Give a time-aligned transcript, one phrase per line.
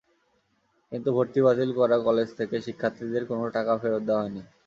[0.91, 4.41] কিন্তু ভর্তি বাতিল করা কলেজ থেকে শিক্ষার্থীদের কোনো টাকা ফেরত দেওয়া হয়নি।